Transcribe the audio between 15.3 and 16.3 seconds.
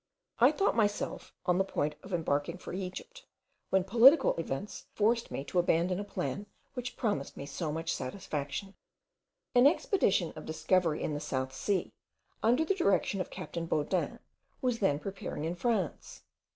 in France.